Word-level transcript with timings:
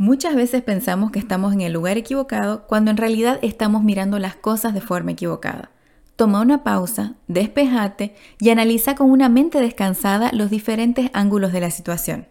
Muchas 0.00 0.34
veces 0.34 0.62
pensamos 0.62 1.10
que 1.10 1.18
estamos 1.18 1.52
en 1.52 1.60
el 1.60 1.74
lugar 1.74 1.98
equivocado 1.98 2.66
cuando 2.66 2.90
en 2.90 2.96
realidad 2.96 3.38
estamos 3.42 3.82
mirando 3.82 4.18
las 4.18 4.34
cosas 4.34 4.72
de 4.72 4.80
forma 4.80 5.10
equivocada. 5.10 5.72
Toma 6.16 6.40
una 6.40 6.64
pausa, 6.64 7.16
despejate 7.28 8.14
y 8.38 8.48
analiza 8.48 8.94
con 8.94 9.10
una 9.10 9.28
mente 9.28 9.60
descansada 9.60 10.30
los 10.32 10.48
diferentes 10.48 11.10
ángulos 11.12 11.52
de 11.52 11.60
la 11.60 11.70
situación. 11.70 12.26